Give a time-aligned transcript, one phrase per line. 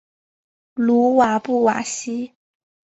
[0.73, 2.31] 鲁瓦布瓦西。